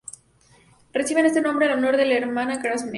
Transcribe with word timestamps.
Reciben 0.93 1.27
este 1.27 1.41
nombre 1.41 1.67
en 1.67 1.73
honor 1.73 1.95
de 1.95 2.11
Hermann 2.17 2.59
Grassmann. 2.59 2.89